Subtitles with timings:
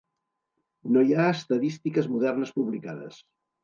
[0.95, 3.27] No hi ha estadístiques modernes publicades.